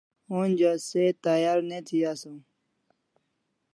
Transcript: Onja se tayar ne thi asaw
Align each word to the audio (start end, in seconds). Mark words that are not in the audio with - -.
Onja 0.39 0.73
se 0.87 1.03
tayar 1.23 1.59
ne 1.69 1.77
thi 1.87 1.97
asaw 2.11 2.39